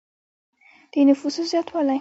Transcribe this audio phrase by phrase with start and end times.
[0.91, 1.89] د نفوسو زیاتوالی.